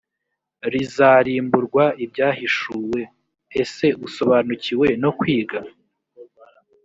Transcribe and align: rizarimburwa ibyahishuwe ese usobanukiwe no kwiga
rizarimburwa 0.71 1.83
ibyahishuwe 2.03 2.99
ese 3.61 3.87
usobanukiwe 4.05 4.87
no 5.03 5.11
kwiga 5.19 5.59